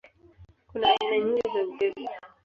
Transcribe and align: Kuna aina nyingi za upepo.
Kuna 0.67 0.87
aina 0.89 1.17
nyingi 1.17 1.41
za 1.53 1.63
upepo. 1.63 2.01